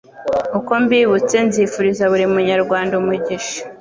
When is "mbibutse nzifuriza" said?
0.83-2.03